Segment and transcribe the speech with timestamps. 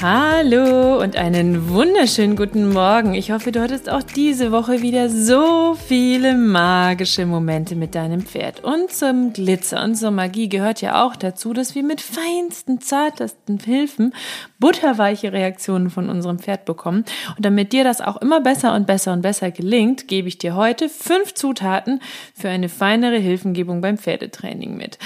[0.00, 3.14] Hallo und einen wunderschönen guten Morgen.
[3.14, 8.62] Ich hoffe, du hattest auch diese Woche wieder so viele magische Momente mit deinem Pferd.
[8.62, 13.58] Und zum Glitzer und zur Magie gehört ja auch dazu, dass wir mit feinsten, zartesten
[13.58, 14.14] Hilfen
[14.60, 17.04] butterweiche Reaktionen von unserem Pferd bekommen.
[17.36, 20.54] Und damit dir das auch immer besser und besser und besser gelingt, gebe ich dir
[20.54, 22.00] heute fünf Zutaten
[22.34, 24.96] für eine feinere Hilfengebung beim Pferdetraining mit.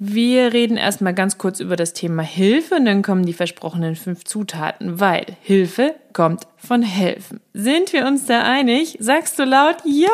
[0.00, 4.22] Wir reden erstmal ganz kurz über das Thema Hilfe und dann kommen die versprochenen fünf
[4.22, 7.40] Zutaten, weil Hilfe kommt von helfen.
[7.52, 8.96] Sind wir uns da einig?
[9.00, 10.06] Sagst du laut Ja?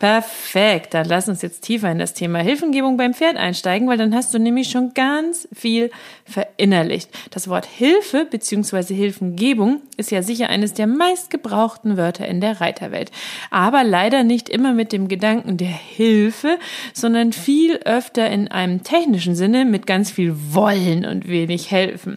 [0.00, 4.14] Perfekt, dann lass uns jetzt tiefer in das Thema Hilfengebung beim Pferd einsteigen, weil dann
[4.14, 5.90] hast du nämlich schon ganz viel
[6.24, 7.10] verinnerlicht.
[7.30, 8.94] Das Wort Hilfe bzw.
[8.94, 13.10] Hilfengebung ist ja sicher eines der meistgebrauchten Wörter in der Reiterwelt.
[13.50, 16.58] Aber leider nicht immer mit dem Gedanken der Hilfe,
[16.94, 22.16] sondern viel öfter in einem technischen Sinne mit ganz viel Wollen und wenig Helfen.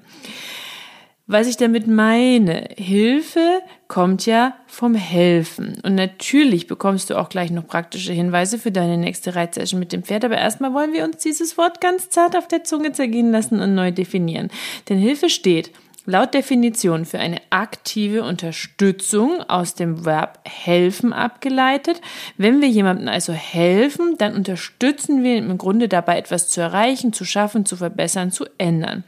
[1.27, 3.61] Was ich damit meine, Hilfe
[3.94, 5.80] kommt ja vom Helfen.
[5.83, 10.02] Und natürlich bekommst du auch gleich noch praktische Hinweise für deine nächste Reitsession mit dem
[10.02, 10.25] Pferd.
[10.25, 13.75] Aber erstmal wollen wir uns dieses Wort ganz zart auf der Zunge zergehen lassen und
[13.75, 14.49] neu definieren.
[14.89, 15.69] Denn Hilfe steht
[16.08, 22.02] laut Definition für eine aktive Unterstützung aus dem Verb helfen abgeleitet.
[22.36, 27.25] Wenn wir jemandem also helfen, dann unterstützen wir im Grunde dabei etwas zu erreichen, zu
[27.25, 29.03] schaffen, zu verbessern, zu ändern.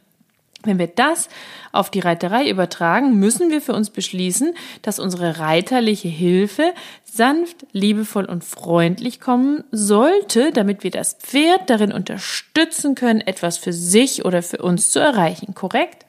[0.65, 1.29] Wenn wir das
[1.71, 8.25] auf die Reiterei übertragen, müssen wir für uns beschließen, dass unsere reiterliche Hilfe sanft, liebevoll
[8.25, 14.41] und freundlich kommen sollte, damit wir das Pferd darin unterstützen können, etwas für sich oder
[14.43, 15.53] für uns zu erreichen.
[15.53, 16.05] Korrekt?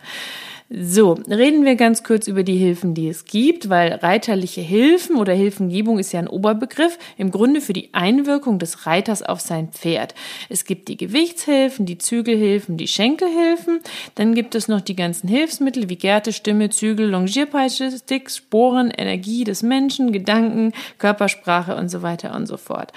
[0.68, 5.32] So, reden wir ganz kurz über die Hilfen, die es gibt, weil reiterliche Hilfen oder
[5.32, 10.16] Hilfengebung ist ja ein Oberbegriff, im Grunde für die Einwirkung des Reiters auf sein Pferd.
[10.48, 13.78] Es gibt die Gewichtshilfen, die Zügelhilfen, die Schenkelhilfen,
[14.16, 19.44] dann gibt es noch die ganzen Hilfsmittel wie Gerte, Stimme, Zügel, Longierpeitsche, Sticks, Sporen, Energie
[19.44, 22.92] des Menschen, Gedanken, Körpersprache und so weiter und so fort.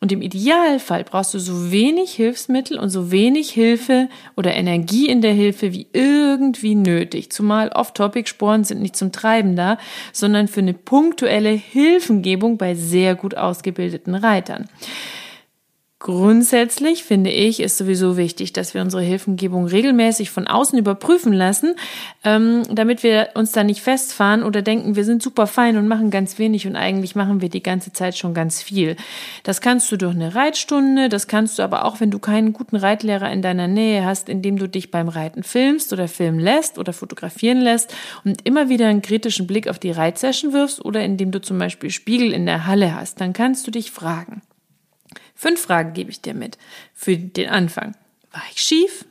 [0.00, 5.22] Und im Idealfall brauchst du so wenig Hilfsmittel und so wenig Hilfe oder Energie in
[5.22, 7.30] der Hilfe wie irgendwie nötig.
[7.32, 9.78] Zumal Off-Topic-Sporen sind nicht zum Treiben da,
[10.12, 14.68] sondern für eine punktuelle Hilfengebung bei sehr gut ausgebildeten Reitern.
[15.98, 21.74] Grundsätzlich finde ich, ist sowieso wichtig, dass wir unsere Hilfengebung regelmäßig von außen überprüfen lassen,
[22.22, 26.10] ähm, damit wir uns da nicht festfahren oder denken, wir sind super fein und machen
[26.10, 28.96] ganz wenig und eigentlich machen wir die ganze Zeit schon ganz viel.
[29.42, 32.76] Das kannst du durch eine Reitstunde, das kannst du aber auch, wenn du keinen guten
[32.76, 36.92] Reitlehrer in deiner Nähe hast, indem du dich beim Reiten filmst oder filmen lässt oder
[36.92, 41.40] fotografieren lässt und immer wieder einen kritischen Blick auf die Reitsession wirfst oder indem du
[41.40, 44.42] zum Beispiel Spiegel in der Halle hast, dann kannst du dich fragen.
[45.36, 46.58] Fünf Fragen gebe ich dir mit
[46.94, 47.94] für den Anfang.
[48.32, 49.04] War ich schief?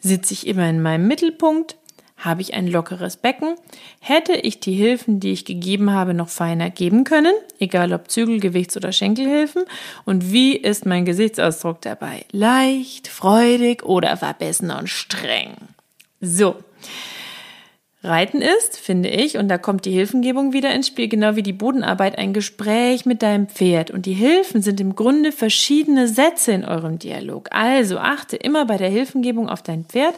[0.00, 1.76] Sitze ich immer in meinem Mittelpunkt?
[2.16, 3.56] Habe ich ein lockeres Becken?
[4.00, 7.34] Hätte ich die Hilfen, die ich gegeben habe, noch feiner geben können?
[7.60, 9.64] Egal ob Zügel, Gewichts- oder Schenkelhilfen?
[10.04, 12.24] Und wie ist mein Gesichtsausdruck dabei?
[12.32, 15.56] Leicht, freudig oder verbissen und streng?
[16.20, 16.56] So.
[18.06, 21.52] Reiten ist, finde ich, und da kommt die Hilfengebung wieder ins Spiel, genau wie die
[21.52, 23.90] Bodenarbeit, ein Gespräch mit deinem Pferd.
[23.90, 27.48] Und die Hilfen sind im Grunde verschiedene Sätze in eurem Dialog.
[27.50, 30.14] Also achte immer bei der Hilfengebung auf dein Pferd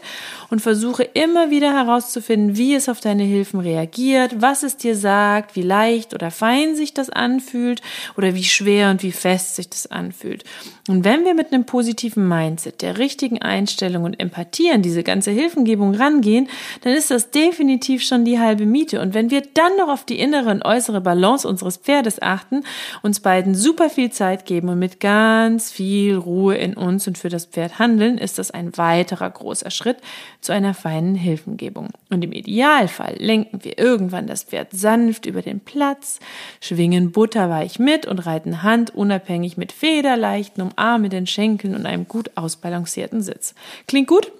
[0.51, 5.57] und versuche immer wieder herauszufinden, wie es auf deine Hilfen reagiert, was es dir sagt,
[5.57, 7.81] wie leicht oder fein sich das anfühlt
[8.17, 10.45] oder wie schwer und wie fest sich das anfühlt.
[10.89, 15.31] Und wenn wir mit einem positiven Mindset, der richtigen Einstellung und Empathie an diese ganze
[15.31, 16.49] Hilfengebung rangehen,
[16.83, 19.01] dann ist das definitiv definitiv schon die halbe Miete.
[19.01, 22.65] Und wenn wir dann noch auf die innere und äußere Balance unseres Pferdes achten,
[23.03, 27.29] uns beiden super viel Zeit geben und mit ganz viel Ruhe in uns und für
[27.29, 29.99] das Pferd handeln, ist das ein weiterer großer Schritt
[30.41, 31.89] zu einer feinen Hilfengebung.
[32.11, 36.19] Und im Idealfall lenken wir irgendwann das Pferd sanft über den Platz,
[36.61, 43.23] schwingen butterweich mit und reiten handunabhängig mit federleichten Umarmen den Schenkeln und einem gut ausbalancierten
[43.23, 43.55] Sitz.
[43.87, 44.33] Klingt gut?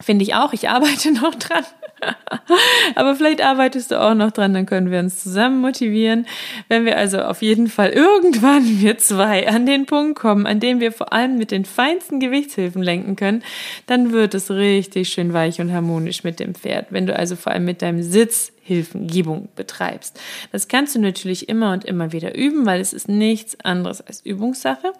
[0.00, 0.54] Finde ich auch.
[0.54, 1.64] Ich arbeite noch dran.
[2.94, 6.26] Aber vielleicht arbeitest du auch noch dran, dann können wir uns zusammen motivieren.
[6.68, 10.80] Wenn wir also auf jeden Fall irgendwann wir zwei an den Punkt kommen, an dem
[10.80, 13.42] wir vor allem mit den feinsten Gewichtshilfen lenken können,
[13.86, 16.86] dann wird es richtig schön weich und harmonisch mit dem Pferd.
[16.90, 20.20] Wenn du also vor allem mit deinem Sitz Hilfengebung betreibst.
[20.52, 24.24] Das kannst du natürlich immer und immer wieder üben, weil es ist nichts anderes als
[24.24, 24.92] Übungssache.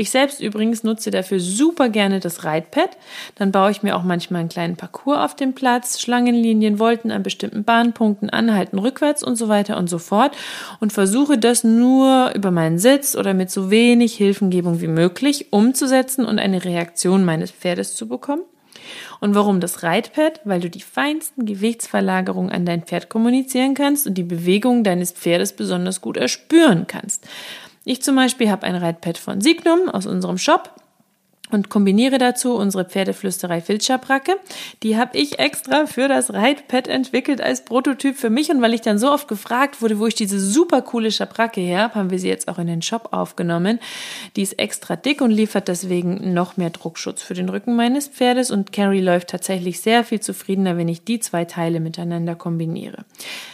[0.00, 2.96] Ich selbst übrigens nutze dafür super gerne das Reitpad.
[3.34, 7.24] Dann baue ich mir auch manchmal einen kleinen Parcours auf dem Platz, Schlangenlinien, Wolten an
[7.24, 10.36] bestimmten Bahnpunkten, Anhalten rückwärts und so weiter und so fort
[10.78, 16.24] und versuche das nur über meinen Sitz oder mit so wenig Hilfengebung wie möglich umzusetzen
[16.24, 18.42] und eine Reaktion meines Pferdes zu bekommen.
[19.18, 20.42] Und warum das Reitpad?
[20.44, 25.54] Weil du die feinsten Gewichtsverlagerungen an dein Pferd kommunizieren kannst und die Bewegungen deines Pferdes
[25.54, 27.26] besonders gut erspüren kannst.
[27.90, 30.74] Ich zum Beispiel habe ein Reitpad von Signum aus unserem Shop
[31.50, 34.36] und kombiniere dazu unsere Pferdeflüsterei Filzschabracke.
[34.82, 38.80] Die habe ich extra für das Reitpad entwickelt als Prototyp für mich und weil ich
[38.80, 42.18] dann so oft gefragt wurde, wo ich diese super coole Schabracke her habe, haben wir
[42.18, 43.78] sie jetzt auch in den Shop aufgenommen.
[44.36, 48.50] Die ist extra dick und liefert deswegen noch mehr Druckschutz für den Rücken meines Pferdes
[48.50, 53.04] und Carrie läuft tatsächlich sehr viel zufriedener, wenn ich die zwei Teile miteinander kombiniere.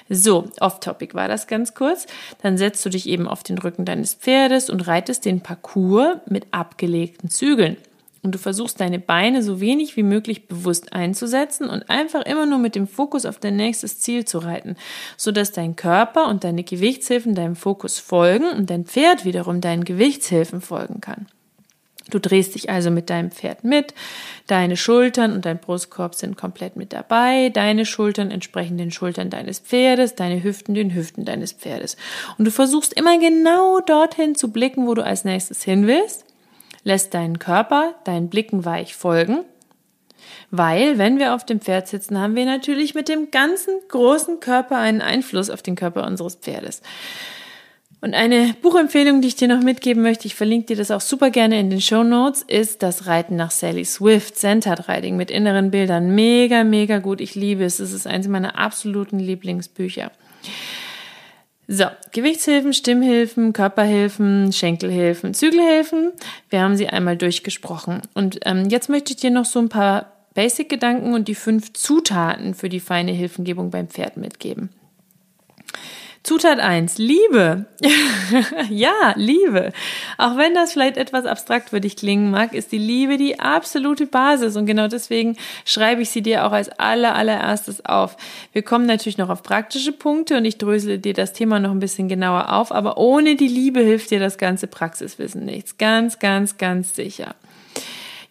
[0.09, 2.07] So, off-topic war das ganz kurz.
[2.43, 6.47] Dann setzt du dich eben auf den Rücken deines Pferdes und reitest den Parcours mit
[6.51, 7.77] abgelegten Zügeln.
[8.25, 12.59] Und du versuchst deine Beine so wenig wie möglich bewusst einzusetzen und einfach immer nur
[12.59, 14.77] mit dem Fokus auf dein nächstes Ziel zu reiten,
[15.19, 20.63] sodass dein Körper und deine Gewichtshilfen deinem Fokus folgen und dein Pferd wiederum deinen Gewichtshilfen
[20.63, 21.27] folgen kann.
[22.11, 23.93] Du drehst dich also mit deinem Pferd mit,
[24.47, 29.59] deine Schultern und dein Brustkorb sind komplett mit dabei, deine Schultern entsprechen den Schultern deines
[29.59, 31.99] Pferdes, deine Hüften den Hüften deines Pferdes.
[32.39, 36.24] Und du versuchst immer genau dorthin zu blicken, wo du als nächstes hin willst
[36.85, 39.41] lässt deinen Körper deinen Blicken weich folgen,
[40.51, 44.77] weil wenn wir auf dem Pferd sitzen, haben wir natürlich mit dem ganzen großen Körper
[44.79, 46.83] einen Einfluss auf den Körper unseres Pferdes.
[48.05, 51.31] Und eine Buchempfehlung, die ich dir noch mitgeben möchte, ich verlinke dir das auch super
[51.31, 55.71] gerne in den Show Notes, ist das Reiten nach Sally Swift, Centered Riding mit inneren
[55.71, 56.15] Bildern.
[56.15, 57.23] Mega, mega gut.
[57.23, 57.81] Ich liebe es.
[57.81, 60.11] Es ist eines meiner absoluten Lieblingsbücher.
[61.67, 66.13] So, Gewichtshilfen, Stimmhilfen, Körperhilfen, Schenkelhilfen, Zügelhilfen.
[66.51, 68.03] Wir haben sie einmal durchgesprochen.
[68.15, 72.55] Und ähm, jetzt möchte ich dir noch so ein paar Basic-Gedanken und die fünf Zutaten
[72.55, 74.69] für die feine Hilfengebung beim Pferd mitgeben.
[76.25, 77.67] Zutat 1, Liebe.
[78.71, 79.75] ja, Liebe.
[80.17, 84.07] Auch wenn das vielleicht etwas abstrakt für dich klingen mag, ist die Liebe die absolute
[84.07, 85.37] Basis und genau deswegen
[85.67, 88.17] schreibe ich sie dir auch als aller, allererstes auf.
[88.55, 91.79] Wir kommen natürlich noch auf praktische Punkte und ich drösele dir das Thema noch ein
[91.79, 95.77] bisschen genauer auf, aber ohne die Liebe hilft dir das ganze Praxiswissen nichts.
[95.77, 97.35] Ganz, ganz, ganz sicher.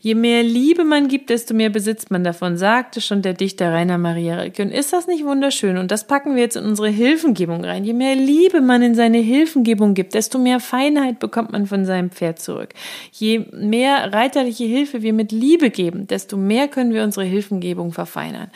[0.05, 3.97] Je mehr Liebe man gibt, desto mehr besitzt man davon, sagte schon der Dichter Rainer
[3.97, 4.63] Maria Rilke.
[4.63, 5.77] Und ist das nicht wunderschön?
[5.77, 7.85] Und das packen wir jetzt in unsere Hilfengebung rein.
[7.85, 12.11] Je mehr Liebe man in seine Hilfengebung gibt, desto mehr Feinheit bekommt man von seinem
[12.11, 12.73] Pferd zurück.
[13.13, 18.51] Je mehr reiterliche Hilfe wir mit Liebe geben, desto mehr können wir unsere Hilfengebung verfeinern.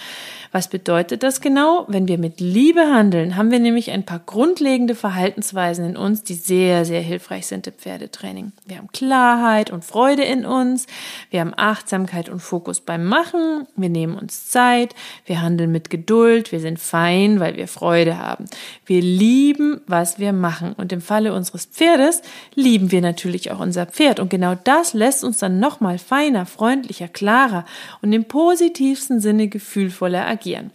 [0.51, 1.85] Was bedeutet das genau?
[1.87, 6.33] Wenn wir mit Liebe handeln, haben wir nämlich ein paar grundlegende Verhaltensweisen in uns, die
[6.33, 8.53] sehr, sehr hilfreich sind im Pferdetraining.
[8.65, 10.87] Wir haben Klarheit und Freude in uns.
[11.29, 13.67] Wir haben Achtsamkeit und Fokus beim Machen.
[13.75, 14.95] Wir nehmen uns Zeit.
[15.25, 16.51] Wir handeln mit Geduld.
[16.51, 18.45] Wir sind fein, weil wir Freude haben.
[18.85, 20.73] Wir lieben, was wir machen.
[20.73, 22.21] Und im Falle unseres Pferdes
[22.55, 24.19] lieben wir natürlich auch unser Pferd.
[24.19, 27.65] Und genau das lässt uns dann nochmal feiner, freundlicher, klarer
[28.01, 30.71] und im positivsten Sinne gefühlvoller agieren.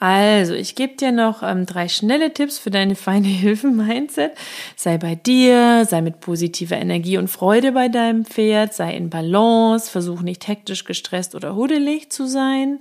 [0.00, 4.32] Also, ich gebe dir noch ähm, drei schnelle Tipps für deine feine Hilfen-Mindset.
[4.76, 9.90] Sei bei dir, sei mit positiver Energie und Freude bei deinem Pferd, sei in Balance,
[9.90, 12.80] versuch nicht hektisch, gestresst oder hudelig zu sein.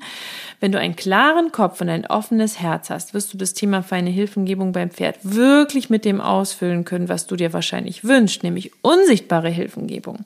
[0.59, 4.09] Wenn du einen klaren Kopf und ein offenes Herz hast, wirst du das Thema feine
[4.09, 9.49] Hilfengebung beim Pferd wirklich mit dem ausfüllen können, was du dir wahrscheinlich wünschst, nämlich unsichtbare
[9.49, 10.19] Hilfengebung.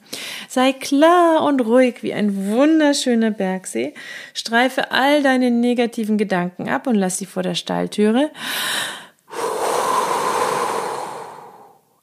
[0.48, 3.94] Sei klar und ruhig wie ein wunderschöner Bergsee,
[4.34, 8.29] streife all deine negativen Gedanken ab und lass sie vor der Stalltüre.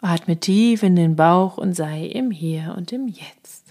[0.00, 3.64] Atme tief in den Bauch und sei im Hier und im Jetzt.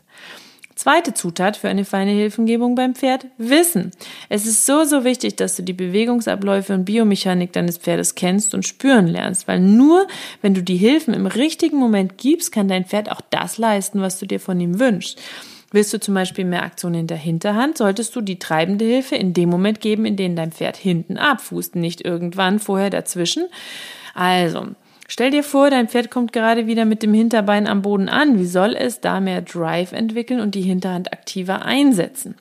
[0.75, 3.91] Zweite Zutat für eine feine Hilfengebung beim Pferd, Wissen.
[4.27, 8.65] Es ist so, so wichtig, dass du die Bewegungsabläufe und Biomechanik deines Pferdes kennst und
[8.65, 10.07] spüren lernst, weil nur
[10.41, 14.19] wenn du die Hilfen im richtigen Moment gibst, kann dein Pferd auch das leisten, was
[14.19, 15.22] du dir von ihm wünschst.
[15.74, 19.34] Willst du zum Beispiel mehr Aktion in der Hinterhand, solltest du die treibende Hilfe in
[19.34, 23.48] dem Moment geben, in dem dein Pferd hinten abfußt, nicht irgendwann vorher dazwischen.
[24.13, 24.68] Also,
[25.10, 28.39] Stell dir vor, dein Pferd kommt gerade wieder mit dem Hinterbein am Boden an.
[28.39, 32.36] Wie soll es da mehr Drive entwickeln und die Hinterhand aktiver einsetzen?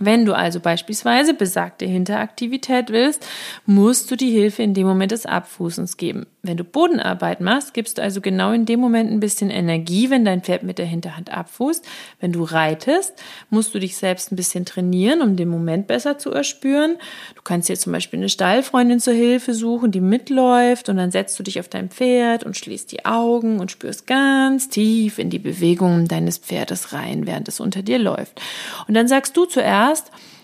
[0.00, 3.24] Wenn du also beispielsweise besagte Hinteraktivität willst,
[3.64, 6.26] musst du die Hilfe in dem Moment des Abfußens geben.
[6.42, 10.24] Wenn du Bodenarbeit machst, gibst du also genau in dem Moment ein bisschen Energie, wenn
[10.24, 11.86] dein Pferd mit der Hinterhand abfußt.
[12.20, 13.14] Wenn du reitest,
[13.50, 16.96] musst du dich selbst ein bisschen trainieren, um den Moment besser zu erspüren.
[17.36, 21.38] Du kannst dir zum Beispiel eine Stallfreundin zur Hilfe suchen, die mitläuft und dann setzt
[21.38, 25.38] du dich auf dein Pferd und schließt die Augen und spürst ganz tief in die
[25.38, 28.40] Bewegungen deines Pferdes rein, während es unter dir läuft.
[28.88, 29.83] Und dann sagst du zuerst,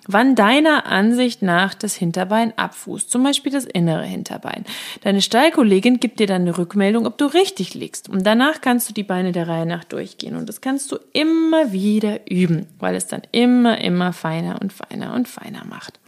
[0.06, 4.64] wann deiner Ansicht nach das Hinterbein abfußt, zum Beispiel das innere Hinterbein.
[5.02, 8.08] Deine Stallkollegin gibt dir dann eine Rückmeldung, ob du richtig liegst.
[8.08, 10.36] Und danach kannst du die Beine der Reihe nach durchgehen.
[10.36, 15.14] Und das kannst du immer wieder üben, weil es dann immer, immer feiner und feiner
[15.14, 15.98] und feiner macht.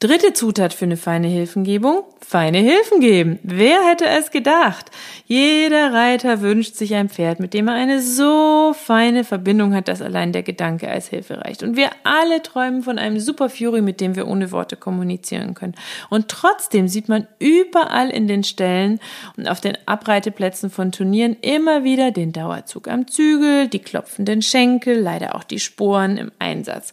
[0.00, 3.38] Dritte Zutat für eine feine Hilfengebung, feine Hilfen geben.
[3.42, 4.90] Wer hätte es gedacht?
[5.24, 10.02] Jeder Reiter wünscht sich ein Pferd, mit dem er eine so feine Verbindung hat, dass
[10.02, 11.62] allein der Gedanke als Hilfe reicht.
[11.62, 15.74] Und wir alle träumen von einem Super Fury, mit dem wir ohne Worte kommunizieren können.
[16.10, 19.00] Und trotzdem sieht man überall in den Ställen
[19.38, 24.98] und auf den Abreiteplätzen von Turnieren immer wieder den Dauerzug am Zügel, die klopfenden Schenkel,
[24.98, 26.92] leider auch die Sporen im Einsatz.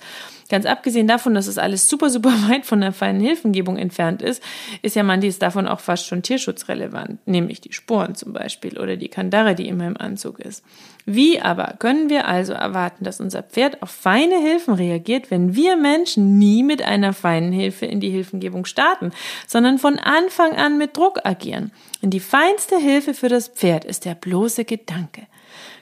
[0.52, 4.44] Ganz abgesehen davon, dass es alles super, super weit von der feinen Hilfengebung entfernt ist,
[4.82, 9.08] ist ja manches davon auch fast schon tierschutzrelevant, nämlich die Sporen zum Beispiel oder die
[9.08, 10.66] Kandare, die immer im Anzug ist.
[11.06, 15.78] Wie aber können wir also erwarten, dass unser Pferd auf feine Hilfen reagiert, wenn wir
[15.78, 19.12] Menschen nie mit einer feinen Hilfe in die Hilfengebung starten,
[19.48, 21.72] sondern von Anfang an mit Druck agieren?
[22.02, 25.28] Denn die feinste Hilfe für das Pferd ist der bloße Gedanke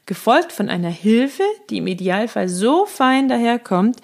[0.10, 3.98] gefolgt von einer Hilfe, die im Idealfall so fein daherkommt,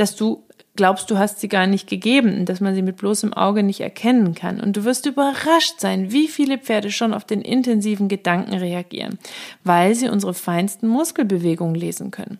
[0.00, 0.42] dass du
[0.78, 3.80] glaubst, du hast sie gar nicht gegeben und dass man sie mit bloßem Auge nicht
[3.80, 4.60] erkennen kann.
[4.60, 9.18] Und du wirst überrascht sein, wie viele Pferde schon auf den intensiven Gedanken reagieren,
[9.64, 12.38] weil sie unsere feinsten Muskelbewegungen lesen können.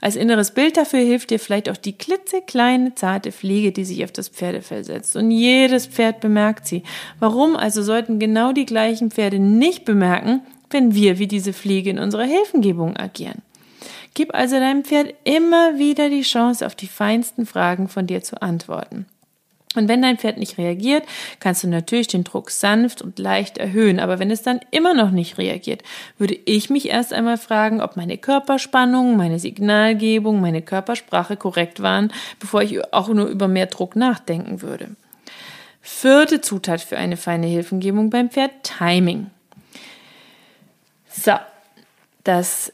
[0.00, 4.10] Als inneres Bild dafür hilft dir vielleicht auch die klitzekleine, zarte Fliege, die sich auf
[4.10, 5.14] das Pferdefell setzt.
[5.14, 6.82] Und jedes Pferd bemerkt sie.
[7.20, 11.98] Warum also sollten genau die gleichen Pferde nicht bemerken, wenn wir wie diese Fliege in
[11.98, 13.42] unserer Hilfengebung agieren.
[14.14, 18.40] Gib also deinem Pferd immer wieder die Chance, auf die feinsten Fragen von dir zu
[18.42, 19.06] antworten.
[19.74, 21.04] Und wenn dein Pferd nicht reagiert,
[21.40, 24.00] kannst du natürlich den Druck sanft und leicht erhöhen.
[24.00, 25.82] Aber wenn es dann immer noch nicht reagiert,
[26.16, 32.12] würde ich mich erst einmal fragen, ob meine Körperspannung, meine Signalgebung, meine Körpersprache korrekt waren,
[32.40, 34.96] bevor ich auch nur über mehr Druck nachdenken würde.
[35.82, 39.30] Vierte Zutat für eine feine Hilfengebung beim Pferd, Timing.
[41.10, 41.32] So,
[42.24, 42.72] das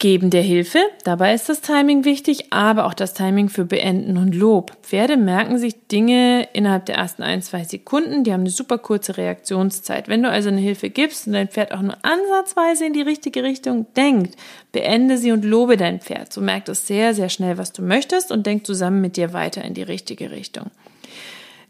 [0.00, 4.32] Geben der Hilfe, dabei ist das Timing wichtig, aber auch das Timing für Beenden und
[4.32, 4.76] Lob.
[4.84, 9.16] Pferde merken sich Dinge innerhalb der ersten ein, zwei Sekunden, die haben eine super kurze
[9.16, 10.06] Reaktionszeit.
[10.06, 13.42] Wenn du also eine Hilfe gibst und dein Pferd auch nur ansatzweise in die richtige
[13.42, 14.36] Richtung denkt,
[14.70, 16.32] beende sie und lobe dein Pferd.
[16.32, 19.64] So merkt es sehr, sehr schnell, was du möchtest und denkt zusammen mit dir weiter
[19.64, 20.70] in die richtige Richtung.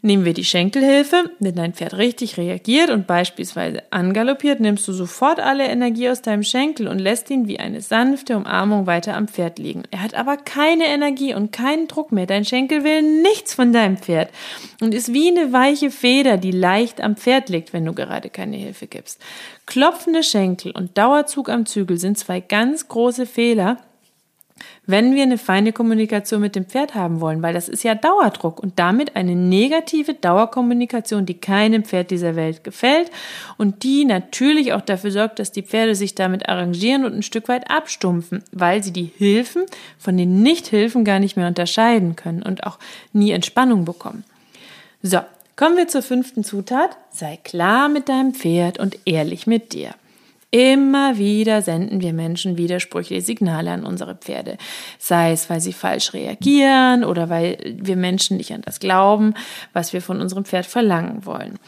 [0.01, 1.29] Nehmen wir die Schenkelhilfe.
[1.39, 6.43] Wenn dein Pferd richtig reagiert und beispielsweise angaloppiert, nimmst du sofort alle Energie aus deinem
[6.43, 9.83] Schenkel und lässt ihn wie eine sanfte Umarmung weiter am Pferd liegen.
[9.91, 12.27] Er hat aber keine Energie und keinen Druck mehr.
[12.27, 14.29] Dein Schenkel will nichts von deinem Pferd
[14.79, 18.55] und ist wie eine weiche Feder, die leicht am Pferd liegt, wenn du gerade keine
[18.55, 19.21] Hilfe gibst.
[19.65, 23.77] Klopfende Schenkel und Dauerzug am Zügel sind zwei ganz große Fehler,
[24.85, 28.59] wenn wir eine feine Kommunikation mit dem Pferd haben wollen, weil das ist ja Dauerdruck
[28.59, 33.11] und damit eine negative Dauerkommunikation, die keinem Pferd dieser Welt gefällt
[33.57, 37.47] und die natürlich auch dafür sorgt, dass die Pferde sich damit arrangieren und ein Stück
[37.47, 39.65] weit abstumpfen, weil sie die Hilfen
[39.97, 42.79] von den Nichthilfen gar nicht mehr unterscheiden können und auch
[43.13, 44.23] nie Entspannung bekommen.
[45.01, 45.19] So,
[45.55, 46.97] kommen wir zur fünften Zutat.
[47.11, 49.93] Sei klar mit deinem Pferd und ehrlich mit dir.
[50.51, 54.57] Immer wieder senden wir Menschen widersprüchliche Signale an unsere Pferde.
[54.97, 59.35] Sei es, weil sie falsch reagieren oder weil wir Menschen nicht an das glauben,
[59.73, 61.59] was wir von unserem Pferd verlangen wollen.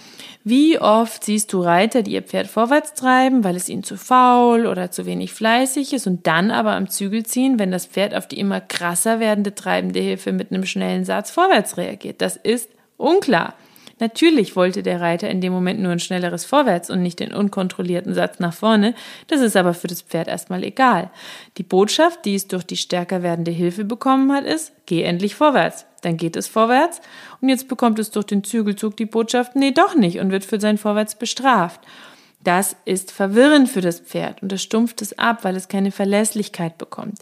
[0.44, 4.66] Wie oft siehst du Reiter, die ihr Pferd vorwärts treiben, weil es ihnen zu faul
[4.66, 8.28] oder zu wenig fleißig ist und dann aber am Zügel ziehen, wenn das Pferd auf
[8.28, 12.20] die immer krasser werdende treibende Hilfe mit einem schnellen Satz vorwärts reagiert?
[12.20, 13.54] Das ist unklar.
[14.02, 18.16] Natürlich wollte der Reiter in dem Moment nur ein schnelleres Vorwärts und nicht den unkontrollierten
[18.16, 18.96] Satz nach vorne,
[19.28, 21.12] das ist aber für das Pferd erstmal egal.
[21.58, 25.86] Die Botschaft, die es durch die stärker werdende Hilfe bekommen hat, ist, geh endlich vorwärts.
[26.02, 27.00] Dann geht es vorwärts
[27.42, 30.60] und jetzt bekommt es durch den Zügelzug die Botschaft, nee, doch nicht und wird für
[30.60, 31.82] sein Vorwärts bestraft.
[32.44, 36.80] Das ist verwirrend für das Pferd und das stumpft es ab, weil es keine Verlässlichkeit
[36.80, 37.20] bekommt.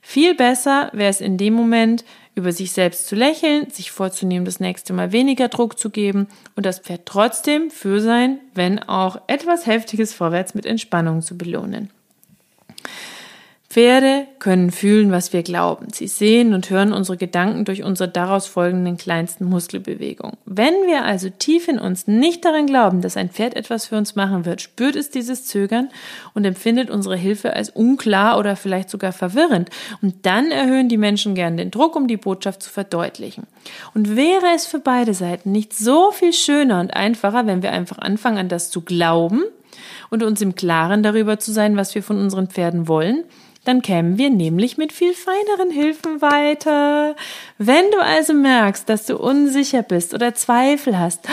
[0.00, 4.60] Viel besser wäre es in dem Moment, über sich selbst zu lächeln, sich vorzunehmen, das
[4.60, 9.66] nächste Mal weniger Druck zu geben und das Pferd trotzdem für sein, wenn auch etwas
[9.66, 11.90] heftiges Vorwärts mit Entspannung zu belohnen.
[13.72, 15.86] Pferde können fühlen, was wir glauben.
[15.94, 20.36] Sie sehen und hören unsere Gedanken durch unsere daraus folgenden kleinsten Muskelbewegungen.
[20.44, 24.14] Wenn wir also tief in uns nicht daran glauben, dass ein Pferd etwas für uns
[24.14, 25.88] machen wird, spürt es dieses Zögern
[26.34, 29.70] und empfindet unsere Hilfe als unklar oder vielleicht sogar verwirrend.
[30.02, 33.46] Und dann erhöhen die Menschen gern den Druck, um die Botschaft zu verdeutlichen.
[33.94, 37.96] Und wäre es für beide Seiten nicht so viel schöner und einfacher, wenn wir einfach
[37.96, 39.44] anfangen, an das zu glauben
[40.10, 43.24] und uns im Klaren darüber zu sein, was wir von unseren Pferden wollen,
[43.64, 47.14] dann kämen wir nämlich mit viel feineren Hilfen weiter.
[47.58, 51.28] Wenn du also merkst, dass du unsicher bist oder Zweifel hast,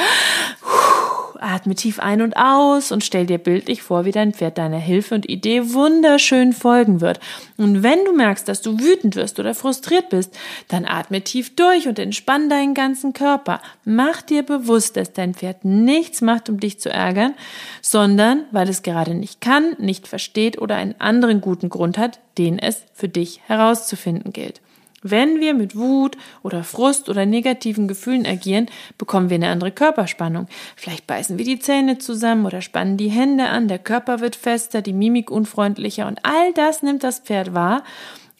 [1.41, 5.15] atme tief ein und aus und stell dir bildlich vor, wie dein Pferd deiner Hilfe
[5.15, 7.19] und Idee wunderschön folgen wird.
[7.57, 11.87] Und wenn du merkst, dass du wütend wirst oder frustriert bist, dann atme tief durch
[11.87, 13.61] und entspann deinen ganzen Körper.
[13.85, 17.33] Mach dir bewusst, dass dein Pferd nichts macht, um dich zu ärgern,
[17.81, 22.59] sondern weil es gerade nicht kann, nicht versteht oder einen anderen guten Grund hat, den
[22.59, 24.61] es für dich herauszufinden gilt.
[25.01, 30.47] Wenn wir mit Wut oder Frust oder negativen Gefühlen agieren, bekommen wir eine andere Körperspannung.
[30.75, 34.81] Vielleicht beißen wir die Zähne zusammen oder spannen die Hände an, der Körper wird fester,
[34.81, 37.83] die Mimik unfreundlicher und all das nimmt das Pferd wahr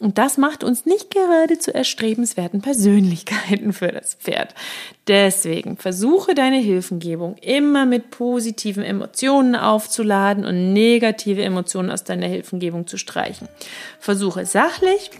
[0.00, 4.54] und das macht uns nicht gerade zu erstrebenswerten Persönlichkeiten für das Pferd.
[5.06, 12.86] Deswegen versuche deine Hilfengebung immer mit positiven Emotionen aufzuladen und negative Emotionen aus deiner Hilfengebung
[12.86, 13.46] zu streichen.
[13.98, 15.10] Versuche sachlich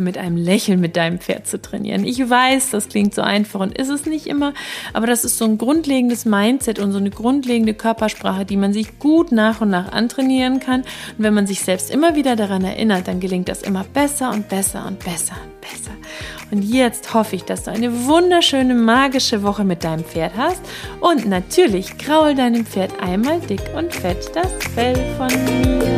[0.00, 2.04] mit einem Lächeln mit deinem Pferd zu trainieren.
[2.04, 4.54] Ich weiß, das klingt so einfach und ist es nicht immer,
[4.92, 8.98] aber das ist so ein grundlegendes Mindset und so eine grundlegende Körpersprache, die man sich
[8.98, 10.80] gut nach und nach antrainieren kann.
[10.80, 14.48] Und wenn man sich selbst immer wieder daran erinnert, dann gelingt das immer besser und
[14.48, 15.92] besser und besser und besser.
[16.50, 20.60] Und jetzt hoffe ich, dass du eine wunderschöne, magische Woche mit deinem Pferd hast.
[21.00, 25.92] Und natürlich kraul deinem Pferd einmal dick und fett das Fell von mir.